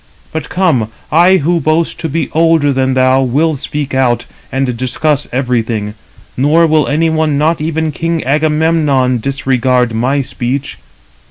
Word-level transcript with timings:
But 0.31 0.49
come, 0.49 0.89
I 1.11 1.37
who 1.37 1.59
boast 1.59 1.99
to 1.99 2.09
be 2.09 2.31
older 2.31 2.73
than 2.73 2.95
thou, 2.95 3.21
will 3.21 3.55
speak 3.55 3.93
out, 3.93 4.25
and 4.51 4.75
discuss 4.75 5.27
everything: 5.31 5.93
nor 6.35 6.65
will 6.65 6.87
any 6.87 7.11
one, 7.11 7.37
not 7.37 7.61
even 7.61 7.91
king 7.91 8.23
Agamemnon, 8.25 9.19
disregard 9.19 9.93
my 9.93 10.21
speech. 10.21 10.79